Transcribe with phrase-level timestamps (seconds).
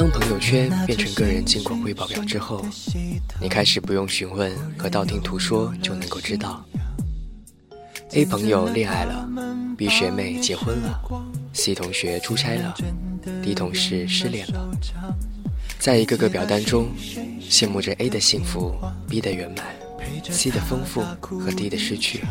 [0.00, 2.64] 当朋友圈变成个人近况汇报表之后，
[3.38, 6.64] 你开始不用询问和道听途说就能够知道
[8.12, 9.28] ：A 朋友恋爱了
[9.76, 10.98] ，B 学妹结婚了
[11.52, 12.74] ，C 同学出差了
[13.42, 14.70] ，D 同事失恋了。
[15.78, 16.88] 在一个个表单中，
[17.42, 18.74] 羡慕着 A 的幸福、
[19.06, 19.66] B 的圆满、
[20.30, 21.02] C 的丰富
[21.38, 22.24] 和 D 的失去。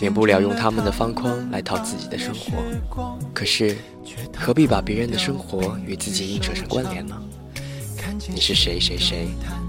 [0.00, 3.76] 免不了用他们的方框来套自己的生活，可是
[4.36, 7.16] 何必把别人的生活与自己硬扯上关联呢？
[8.32, 9.28] 你是谁谁谁，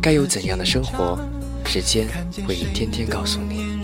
[0.00, 1.18] 该有怎样的生活，
[1.64, 2.06] 时间
[2.46, 3.80] 会一天天告诉你。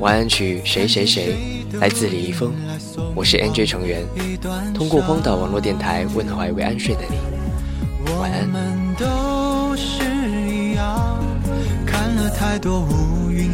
[0.00, 2.52] 晚安曲谁谁谁，来自李易峰，
[3.14, 4.04] 我是 NJ 成员，
[4.74, 7.16] 通过荒岛网络电台问候还未安睡的你，
[8.18, 8.50] 晚安。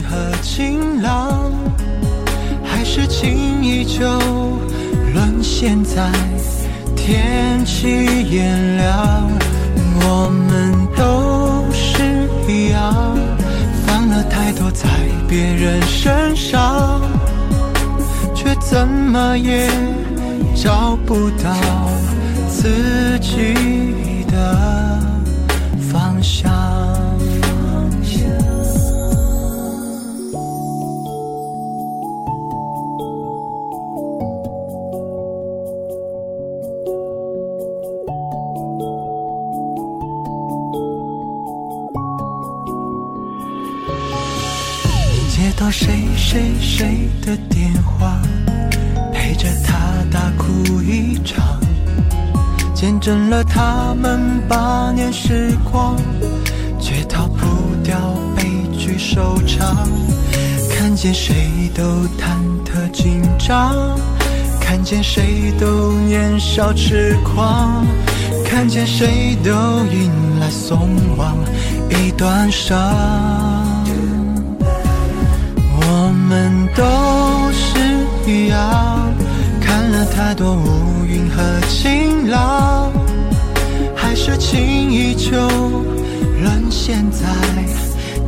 [0.08, 1.52] 和晴朗，
[2.64, 4.06] 还是情依旧
[5.14, 6.10] 沦陷在。
[6.94, 7.88] 天气
[8.30, 9.30] 炎凉。
[10.08, 13.16] 我们都是一样，
[13.84, 14.88] 放了太多在
[15.26, 17.00] 别人身上，
[18.34, 19.68] 却怎么也
[20.54, 21.52] 找不到
[22.48, 23.95] 自己。
[45.36, 48.18] 接到谁谁谁的电话，
[49.12, 49.76] 陪着他
[50.10, 51.60] 大哭一场，
[52.74, 55.94] 见证了他们八年时光，
[56.80, 57.44] 却逃不
[57.84, 57.98] 掉
[58.34, 58.44] 悲
[58.78, 59.86] 剧收场。
[60.70, 61.82] 看见谁都
[62.16, 63.94] 忐忑紧张，
[64.58, 67.86] 看见谁都年少痴狂，
[68.42, 69.50] 看见谁都
[69.92, 71.36] 迎来送往
[71.90, 73.55] 一段伤。
[76.36, 79.10] 我们都是一样，
[79.58, 82.92] 看了太多乌云和晴朗，
[83.96, 84.60] 还是情
[84.90, 85.40] 依旧
[86.42, 87.24] 沦陷在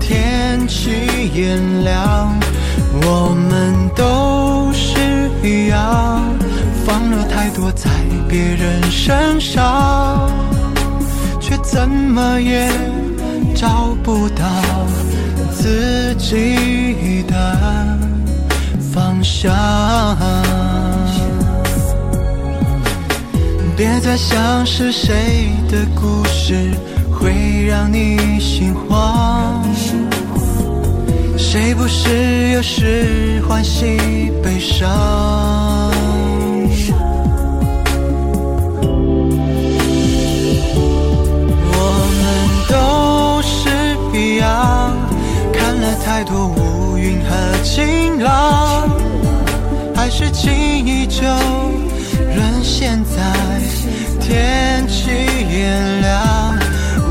[0.00, 0.90] 天气
[1.34, 2.34] 炎凉。
[3.02, 6.22] 我们都是一样，
[6.86, 7.90] 放了太多在
[8.26, 10.30] 别人身上，
[11.38, 12.70] 却怎么也
[13.54, 14.46] 找不到。
[15.60, 17.34] 自己的
[19.28, 19.54] 想，
[23.76, 26.72] 别再想是谁的故事
[27.12, 29.62] 会让你心慌，
[31.36, 34.88] 谁不是有时欢喜悲伤？
[41.70, 41.78] 我
[42.18, 42.24] 们
[42.68, 42.74] 都
[43.42, 43.68] 是
[44.18, 44.96] 一样，
[45.52, 47.28] 看了太多乌云和
[47.62, 48.67] 晴朗，
[50.18, 50.52] 事情
[50.84, 51.22] 依旧
[52.34, 53.22] 沦陷在
[54.20, 56.58] 天气炎凉。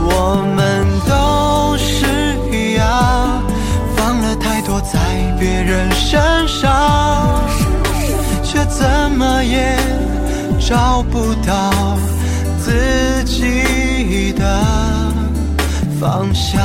[0.10, 3.42] 我们都是一样，
[3.96, 5.00] 放了太多在
[5.40, 7.42] 别人身上，
[8.44, 9.78] 却怎么也
[10.60, 11.98] 找不到
[12.60, 14.62] 自己的
[15.98, 16.62] 方向。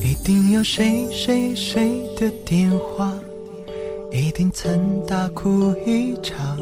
[0.00, 3.12] 一定有谁谁谁的电话，
[4.12, 6.58] 一定曾大哭一场，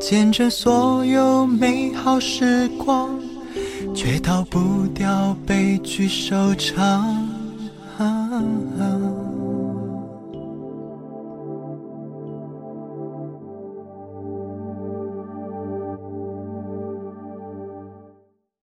[0.00, 3.16] 见证所有美好时光，
[3.94, 7.28] 却逃不掉悲剧收场。